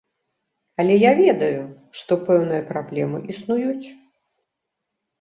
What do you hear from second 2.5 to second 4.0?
праблемы існуюць.